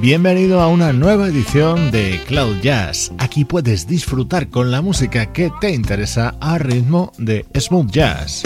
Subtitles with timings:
[0.00, 3.10] Bienvenido a una nueva edición de Cloud Jazz.
[3.18, 8.44] Aquí puedes disfrutar con la música que te interesa a ritmo de smooth jazz.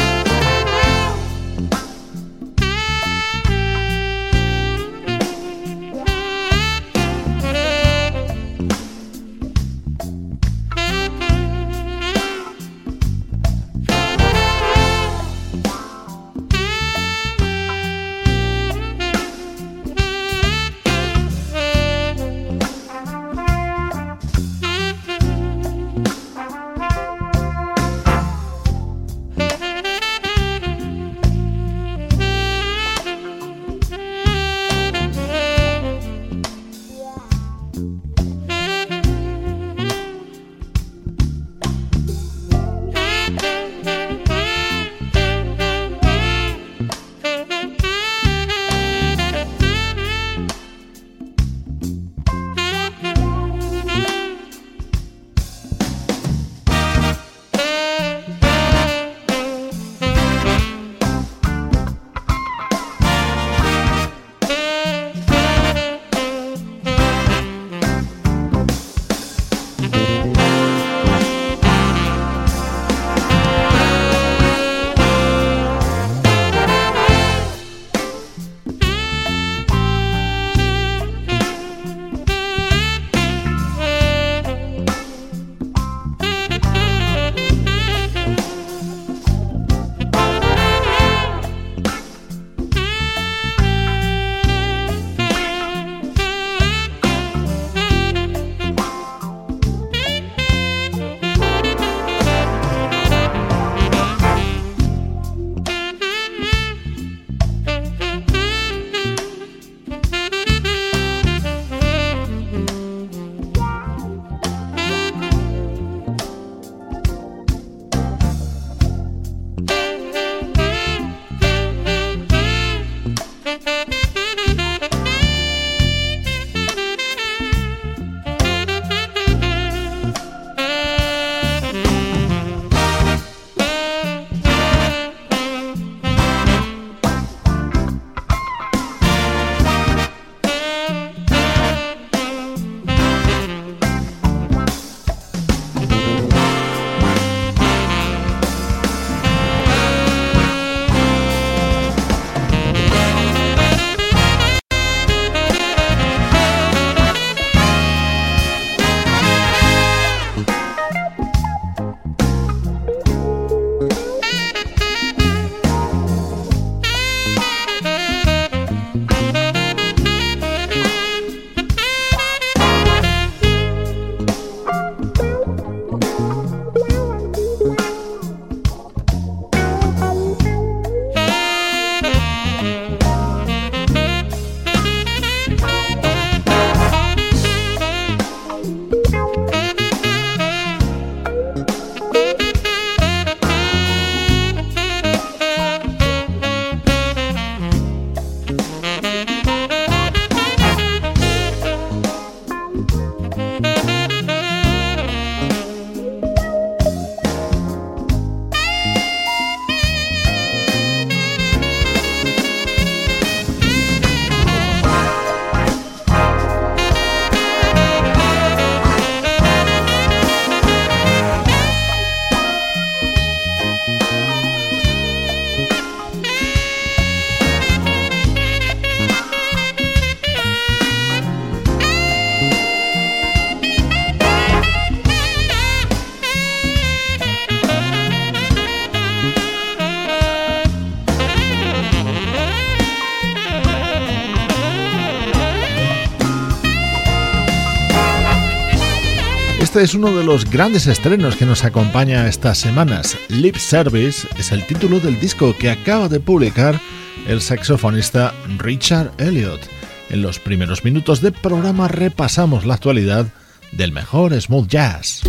[249.82, 253.19] Es uno de los grandes estrenos que nos acompaña estas semanas.
[253.29, 256.81] Lip Service es el título del disco que acaba de publicar
[257.26, 259.61] el saxofonista Richard Elliot.
[260.08, 263.26] En los primeros minutos del programa repasamos la actualidad
[263.73, 265.23] del mejor smooth jazz.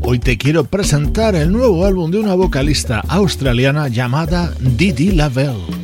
[0.00, 5.81] Hoy te quiero presentar el nuevo álbum de una vocalista australiana llamada Didi Lavelle.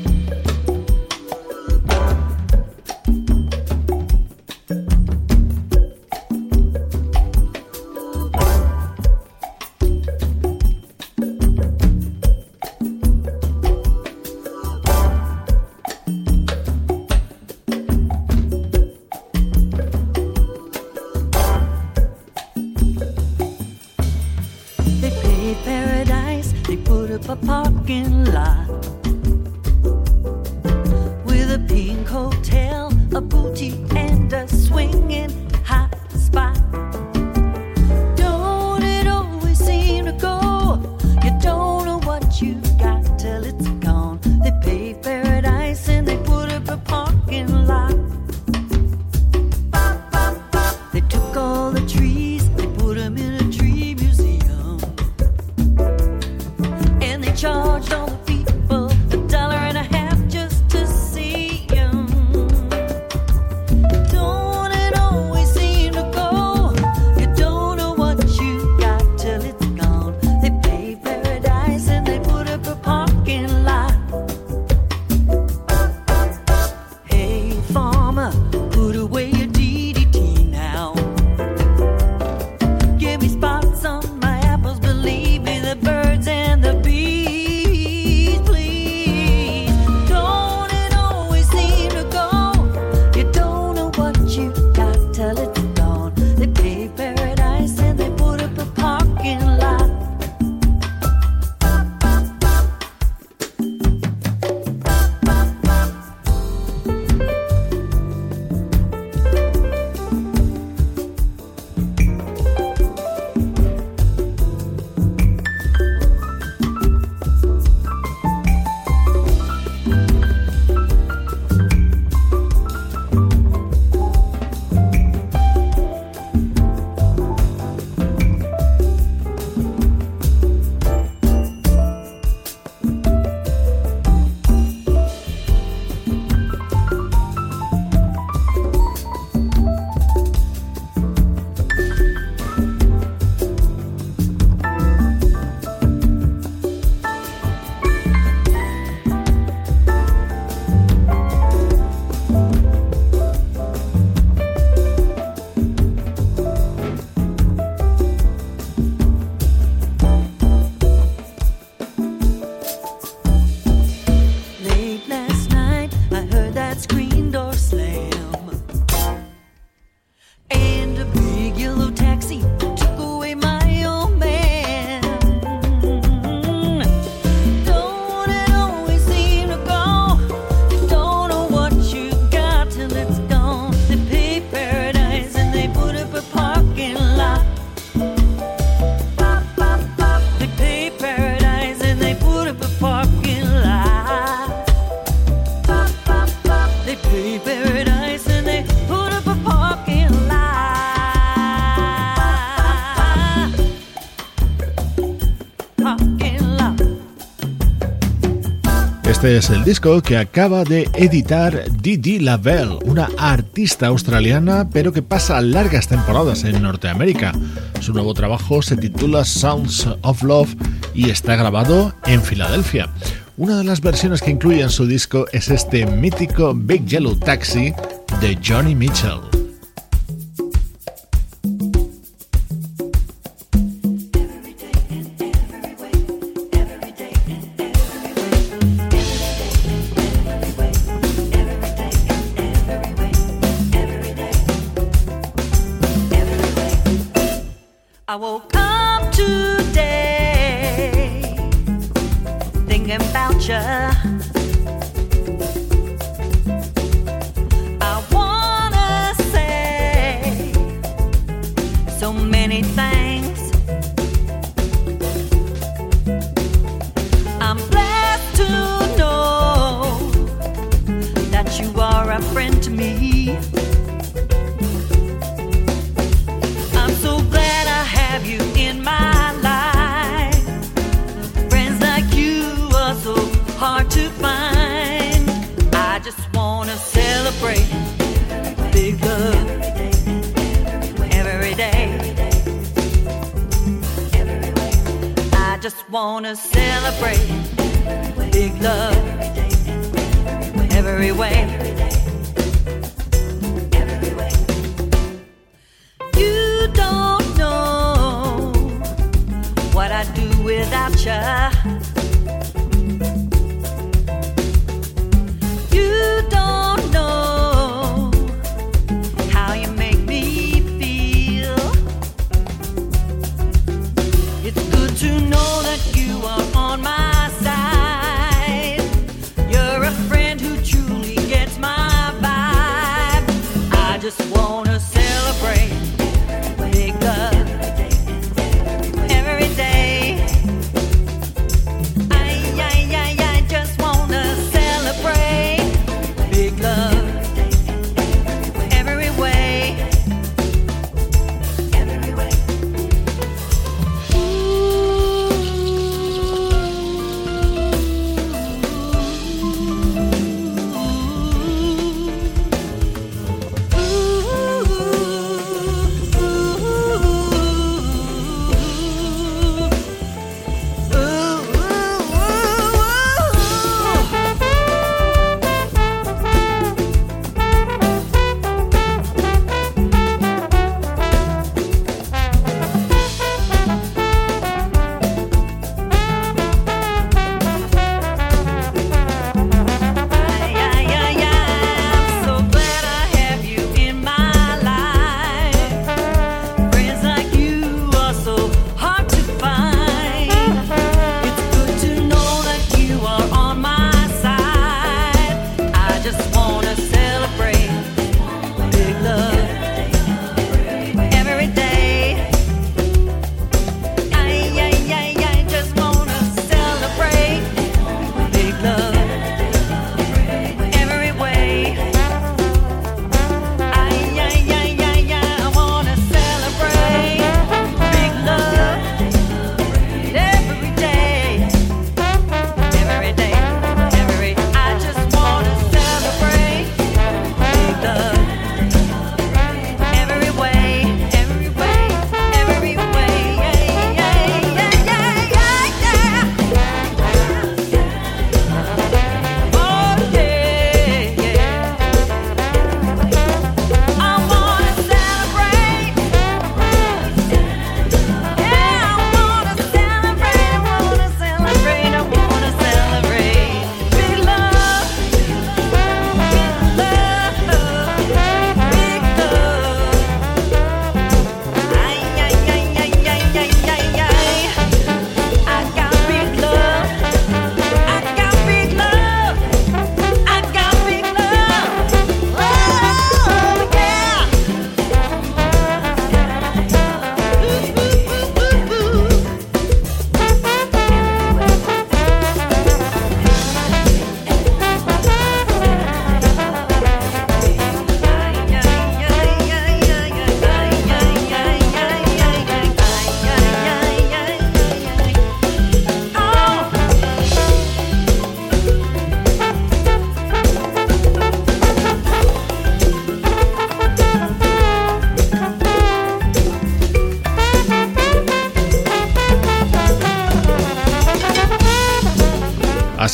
[209.08, 215.00] Este es el disco que acaba de editar Didi Lavelle, una artista australiana pero que
[215.00, 217.32] pasa largas temporadas en Norteamérica.
[217.80, 220.54] Su nuevo trabajo se titula Sounds of Love
[220.92, 222.90] y está grabado en Filadelfia.
[223.38, 227.72] Una de las versiones que incluye en su disco es este mítico Big Yellow Taxi
[228.20, 229.47] de Johnny Mitchell.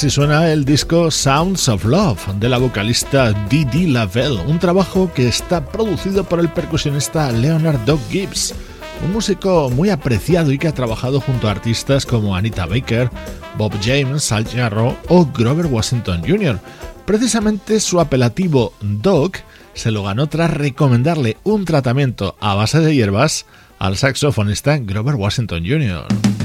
[0.04, 5.26] Así suena el disco Sounds of Love de la vocalista Didi Lavelle, un trabajo que
[5.26, 8.54] está producido por el percusionista Leonard Doug Gibbs,
[9.02, 13.08] un músico muy apreciado y que ha trabajado junto a artistas como Anita Baker,
[13.56, 16.60] Bob James, Al Jarro o Grover Washington Jr.
[17.06, 19.32] Precisamente su apelativo Doug
[19.72, 23.46] se lo ganó tras recomendarle un tratamiento a base de hierbas
[23.78, 26.43] al saxofonista Grover Washington Jr.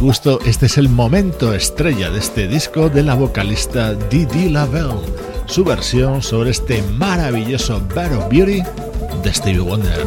[0.00, 5.00] gusto, este es el momento estrella de este disco de la vocalista Didi Lavelle,
[5.46, 8.62] su versión sobre este maravilloso Bad of Beauty
[9.22, 10.06] de Stevie Wonder.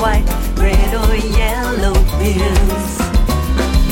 [0.00, 0.26] white,
[0.56, 3.00] red or yellow pills.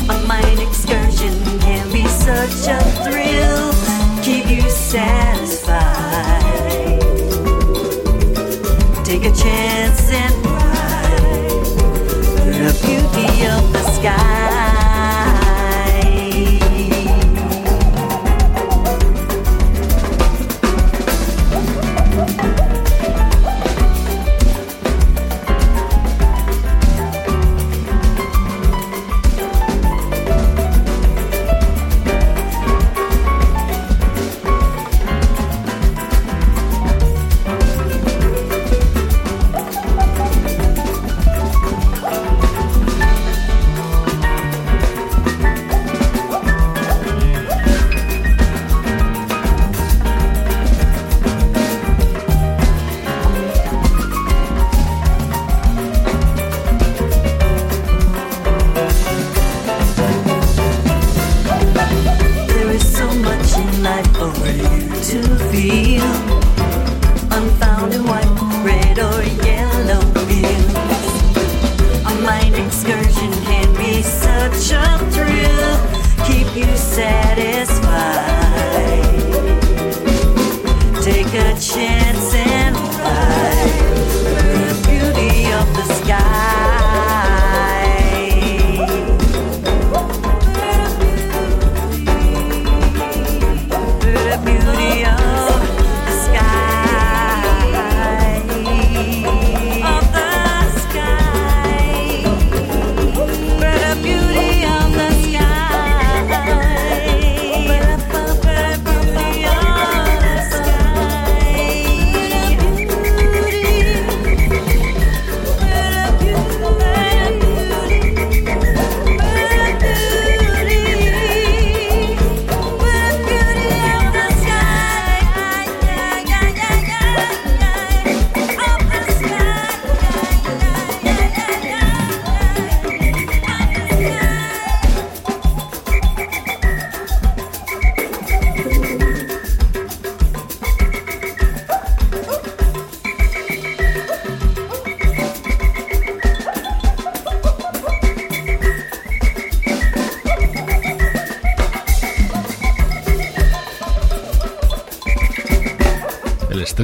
[0.09, 3.73] A mind excursion can be such a thrill,
[4.23, 5.77] keep you satisfied.
[9.05, 9.76] Take a chance.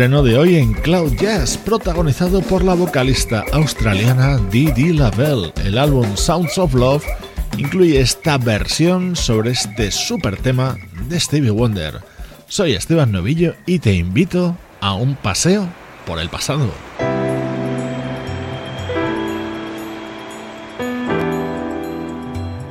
[0.02, 5.52] Estreno de hoy en Cloud Jazz, protagonizado por la vocalista australiana Didi Lavelle.
[5.64, 7.04] El álbum Sounds of Love
[7.56, 10.76] incluye esta versión sobre este super tema
[11.08, 12.00] de Stevie Wonder.
[12.48, 15.68] Soy Esteban Novillo y te invito a un paseo
[16.04, 16.68] por el pasado.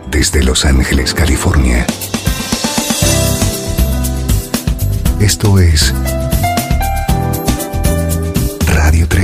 [0.09, 1.87] Desde Los Ángeles, California.
[5.21, 5.93] Esto es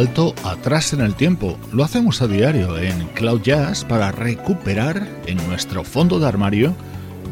[0.00, 1.58] Salto atrás en el tiempo.
[1.74, 6.74] Lo hacemos a diario en Cloud Jazz para recuperar en nuestro fondo de armario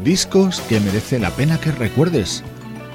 [0.03, 2.43] discos que merece la pena que recuerdes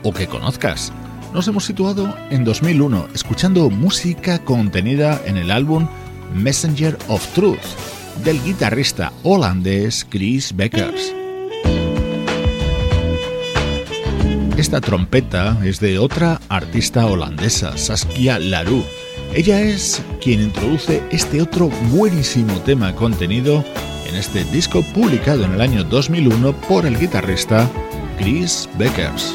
[0.05, 0.93] o que conozcas.
[1.33, 5.89] Nos hemos situado en 2001 escuchando música contenida en el álbum
[6.33, 7.59] Messenger of Truth
[8.23, 11.13] del guitarrista holandés Chris Beckers.
[14.57, 18.85] Esta trompeta es de otra artista holandesa, Saskia Larue.
[19.35, 23.64] Ella es quien introduce este otro buenísimo tema contenido
[24.07, 27.68] en este disco publicado en el año 2001 por el guitarrista
[28.16, 29.35] Chris Beckers.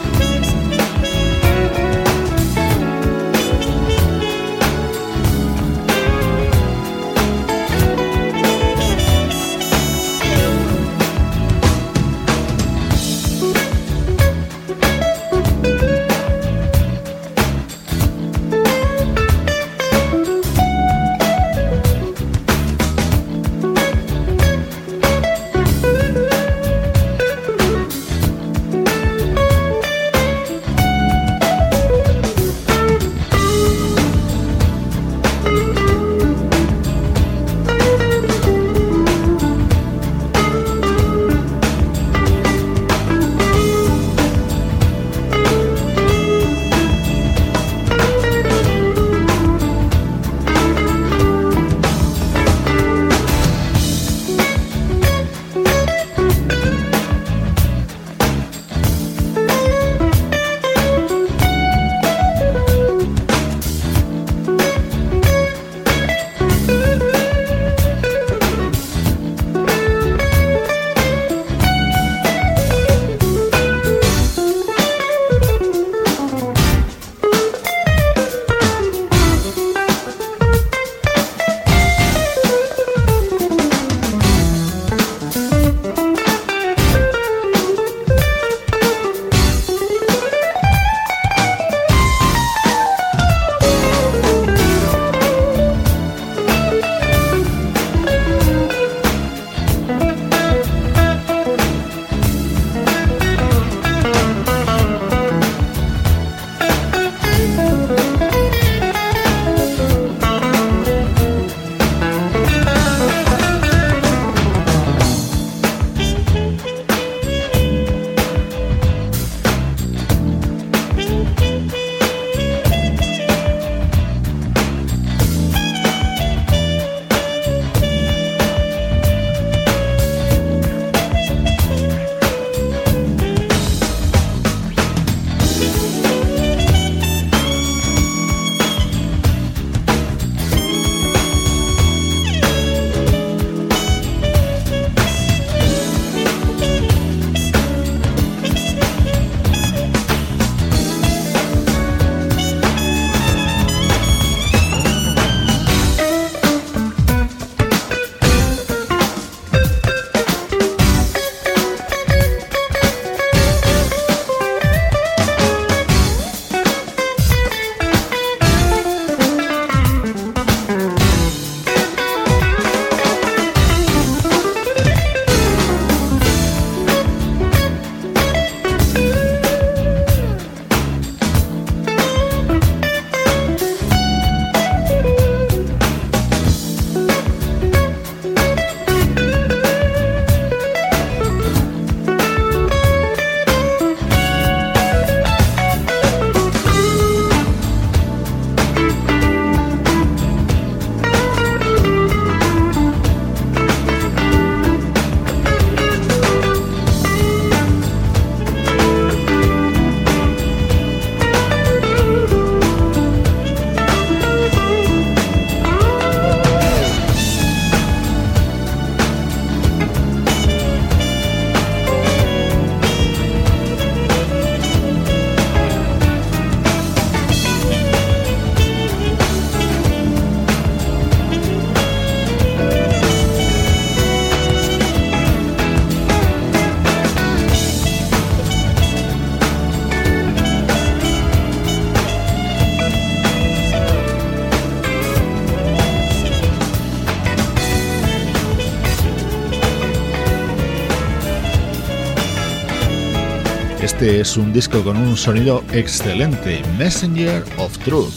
[254.20, 258.14] Es un disco con un sonido excelente, Messenger of Truth.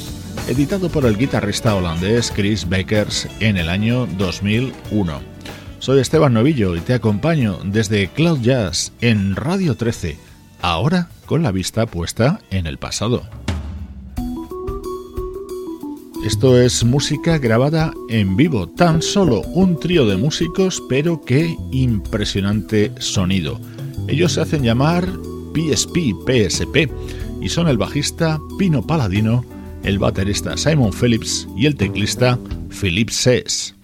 [0.49, 5.21] editado por el guitarrista holandés Chris Bakers en el año 2001.
[5.79, 10.17] Soy Esteban Novillo y te acompaño desde Cloud Jazz en Radio 13,
[10.61, 13.23] ahora con la vista puesta en el pasado.
[16.27, 22.93] Esto es música grabada en vivo, tan solo un trío de músicos, pero qué impresionante
[22.99, 23.61] sonido.
[24.09, 25.09] Ellos se hacen llamar
[25.53, 26.91] PSP, PSP,
[27.41, 29.45] y son el bajista Pino Paladino,
[29.83, 32.38] el baterista Simon Phillips y el teclista
[32.81, 33.75] Philip Sess.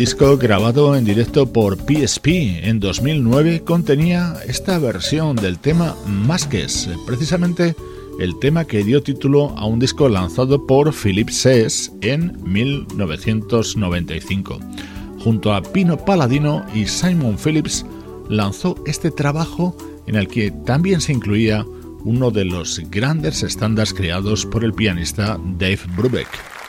[0.00, 7.76] Disco grabado en directo por PSP en 2009 contenía esta versión del tema Masques, precisamente
[8.18, 14.58] el tema que dio título a un disco lanzado por Philip Sess en 1995.
[15.22, 17.84] Junto a Pino Palladino y Simon Phillips
[18.30, 19.76] lanzó este trabajo
[20.06, 21.66] en el que también se incluía
[22.04, 26.59] uno de los grandes estándares creados por el pianista Dave Brubeck.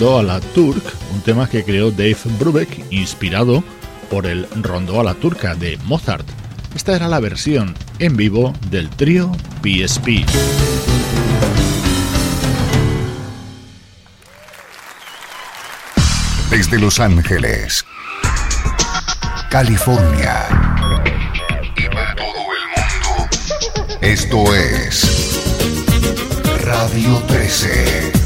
[0.00, 0.82] Rondo a la Turk,
[1.12, 3.62] un tema que creó Dave Brubeck inspirado
[4.08, 6.26] por el Rondo a la Turca de Mozart.
[6.74, 9.30] Esta era la versión en vivo del trío
[9.62, 10.24] PSP.
[16.48, 17.84] Desde Los Ángeles,
[19.50, 20.46] California
[21.76, 23.28] y para todo el mundo,
[24.00, 25.38] esto es
[26.64, 28.19] Radio 13.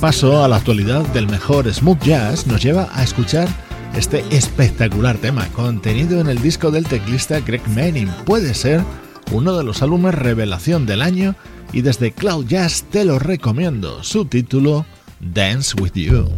[0.00, 3.46] Repaso a la actualidad del mejor smooth jazz nos lleva a escuchar
[3.94, 8.08] este espectacular tema contenido en el disco del teclista Greg Manning.
[8.24, 8.82] Puede ser
[9.30, 11.34] uno de los álbumes revelación del año
[11.74, 14.02] y desde Cloud Jazz te lo recomiendo.
[14.02, 14.86] Su título,
[15.20, 16.30] Dance With You.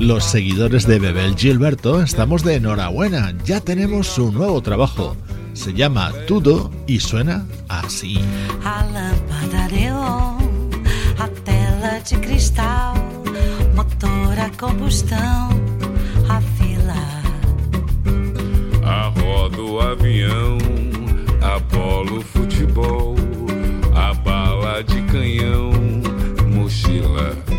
[0.00, 5.14] Los seguidores de Bebel Gilberto estamos de enhorabuena, ya tenemos su nuevo trabajo.
[5.52, 8.18] Se llama Tudo y suena así.
[8.64, 10.70] A lâmpada neon,
[11.18, 12.94] a tela de cristal,
[13.74, 15.50] motor a combustão,
[16.30, 17.22] a fila.
[18.82, 20.56] A roda, o avião,
[21.42, 23.16] a polo, futebol,
[23.94, 25.72] a bala de canhão,
[26.48, 27.49] mochila.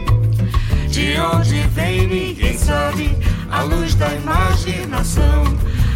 [0.92, 3.18] De onde vem ninguém sabe,
[3.50, 5.44] a luz da imaginação.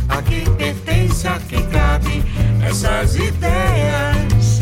[0.07, 2.23] A quem pertence, a quem cabe
[2.65, 4.61] essas ideias.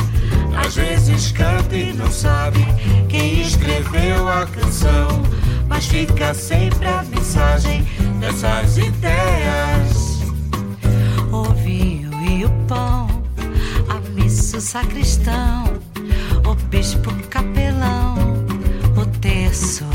[0.55, 2.65] Às vezes canta e não sabe
[3.09, 5.21] quem escreveu a canção,
[5.67, 7.87] mas fica sempre a mensagem
[8.19, 10.23] dessas ideias.
[11.31, 13.07] O vinho e o pão,
[13.87, 15.65] a missa, o sacristão,
[16.43, 18.15] o bispo capelão,
[18.97, 19.85] o terço.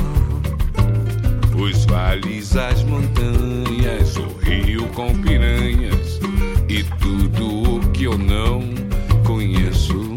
[1.59, 6.21] Os vales, as montanhas, o rio com piranhas
[6.69, 8.63] e tudo o que eu não
[9.25, 10.17] conheço.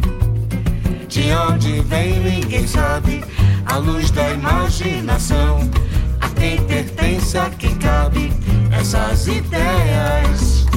[1.08, 3.24] De onde vem ninguém sabe,
[3.66, 5.68] a luz da imaginação.
[6.22, 8.32] A quem pertence, a quem cabe
[8.72, 10.68] essas ideias.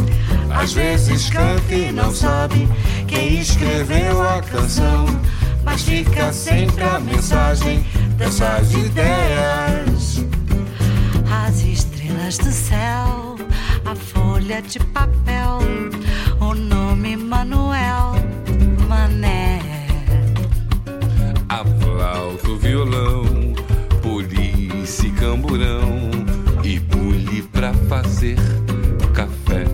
[0.51, 2.67] Às vezes canta e não sabe
[3.07, 5.05] quem escreveu a canção,
[5.63, 7.85] mas fica sempre a mensagem
[8.17, 10.25] dessas ideias.
[12.27, 13.37] As estrelas do céu,
[13.85, 15.59] a folha de papel,
[16.41, 18.15] o nome Manuel
[18.89, 19.61] Mané.
[21.51, 23.25] A flauta, o violão,
[24.01, 26.11] polícia e camburão
[26.63, 28.39] e bule pra fazer
[29.13, 29.65] café.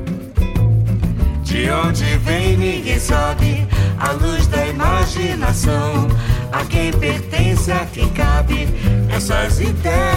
[1.44, 3.64] De onde vem ninguém sabe,
[3.96, 6.08] a luz da imaginação.
[6.52, 8.66] A quem pertence, a quem cabe
[9.08, 10.09] essas ideias.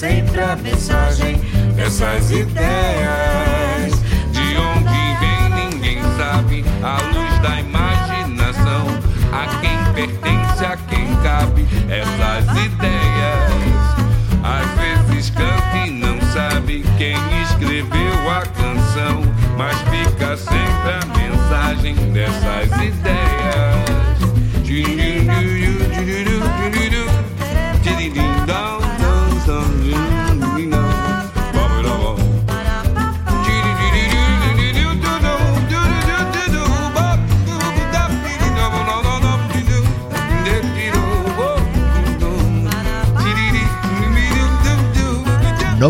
[0.00, 1.36] Sempre a mensagem
[1.76, 3.92] dessas ideias.
[4.32, 8.86] De onde vem ninguém sabe, a luz da imaginação.
[9.30, 12.19] A quem pertence, a quem cabe essas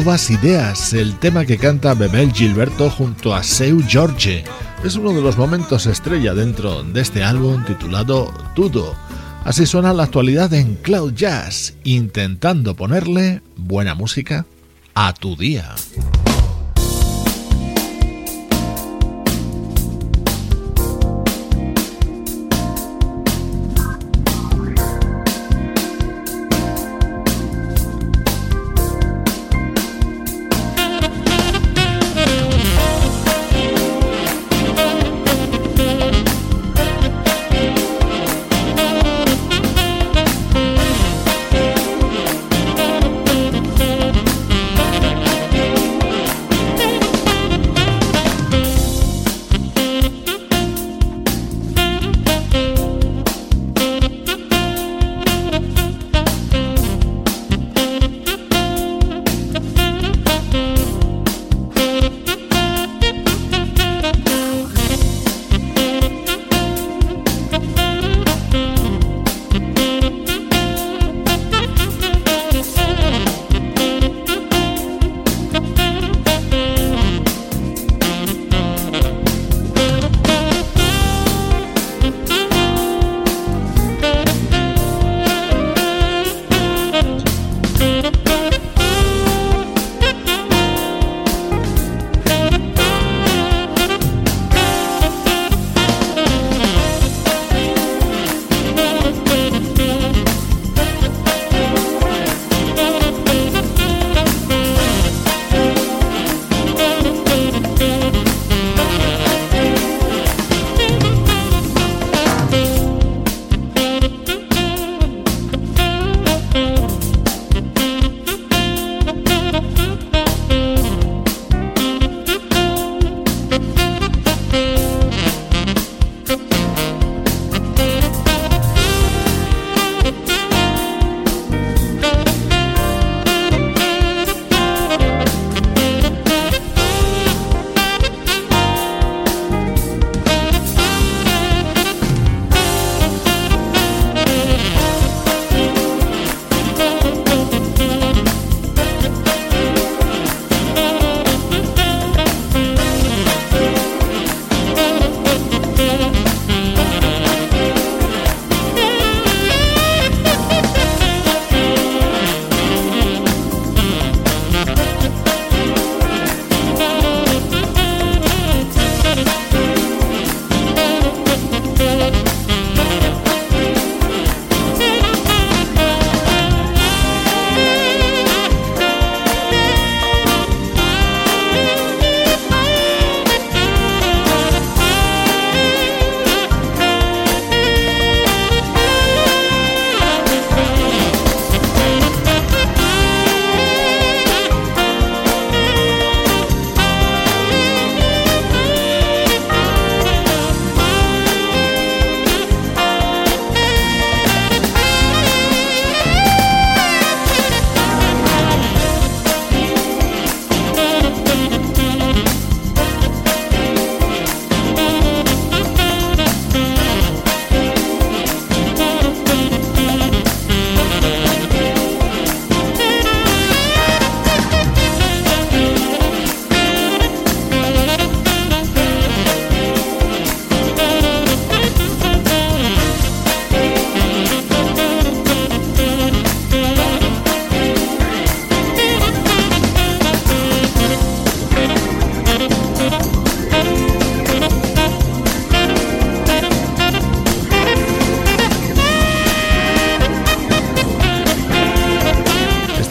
[0.01, 4.44] Novas Ideas, el tema que canta Bebel Gilberto junto a Seu George.
[4.82, 8.96] Es uno de los momentos estrella dentro de este álbum titulado Tudo.
[9.44, 14.46] Así suena la actualidad en Cloud Jazz, intentando ponerle buena música
[14.94, 15.74] a tu día.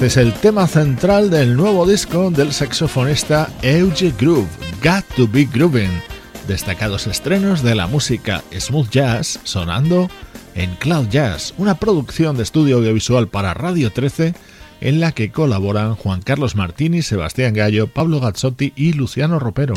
[0.10, 4.48] Es el tema central del nuevo disco del saxofonista Euge Groove,
[4.84, 6.02] Got to Be Grooving.
[6.48, 10.10] Destacados estrenos de la música smooth jazz sonando
[10.56, 14.34] en Cloud Jazz, una producción de estudio audiovisual para Radio 13
[14.82, 19.76] en la que colaboran Juan Carlos Martini, Sebastián Gallo, Pablo Gazzotti y Luciano Ropero.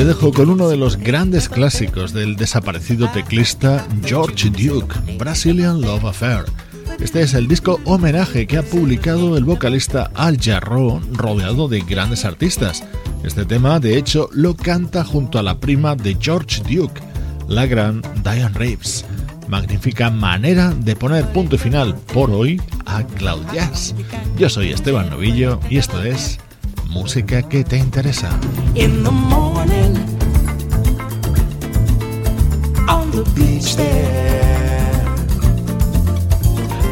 [0.00, 6.06] Te dejo con uno de los grandes clásicos del desaparecido teclista George Duke, Brazilian Love
[6.06, 6.44] Affair.
[6.98, 12.24] Este es el disco homenaje que ha publicado el vocalista Al Jarreau rodeado de grandes
[12.24, 12.82] artistas.
[13.24, 17.02] Este tema, de hecho, lo canta junto a la prima de George Duke,
[17.46, 19.04] la gran Diane Reeves.
[19.48, 23.94] Magnífica manera de poner punto final por hoy a Cloud Jazz.
[24.38, 26.40] Yo soy Esteban Novillo y esto es
[26.90, 28.30] música que te interesa.
[28.74, 29.96] In the morning,
[32.88, 35.04] on the beach there,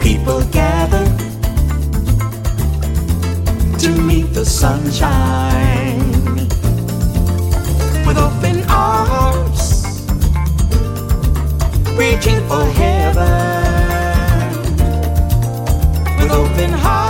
[0.01, 1.05] people gather
[3.79, 5.99] to meet the sunshine
[8.07, 9.97] with open arms,
[11.97, 13.59] reaching for heaven
[16.19, 17.08] with open hearts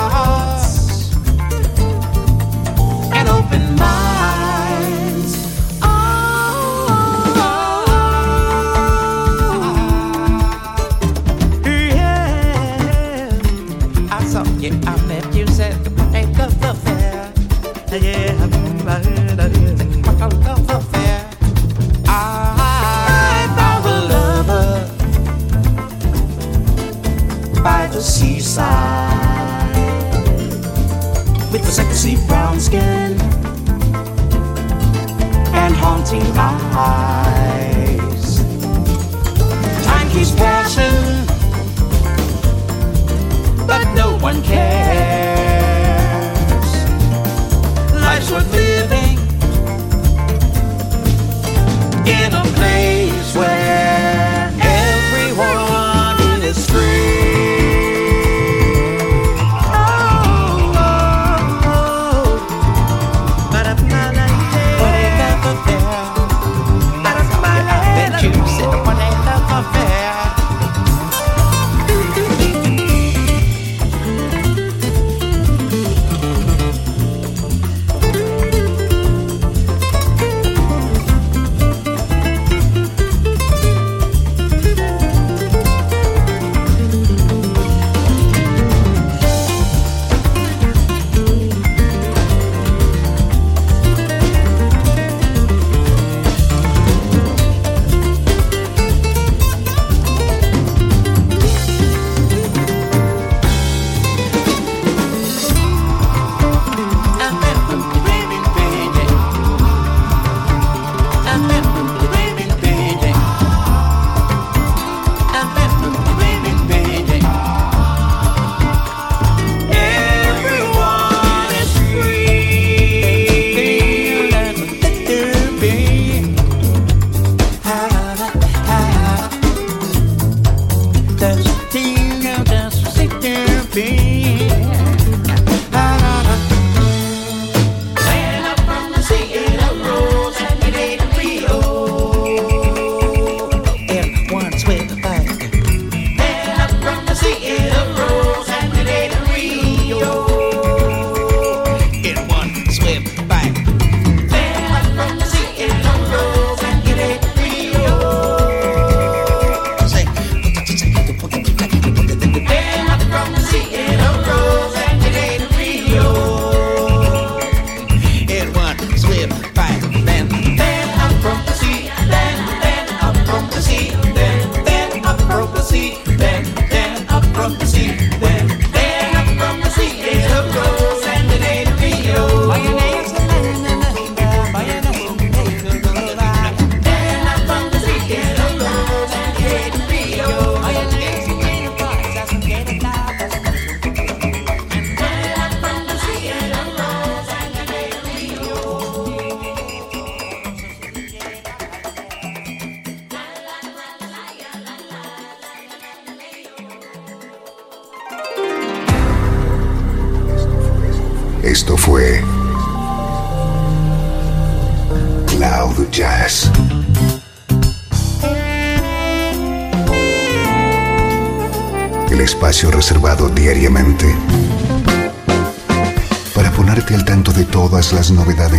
[28.01, 29.75] seaside
[31.53, 33.38] with the sexy brown skin
[36.09, 36.39] haunting
[36.73, 38.39] eyes.
[39.85, 41.27] Time keeps passing,
[43.67, 44.69] but no one cares.
[47.93, 48.68] Life's worth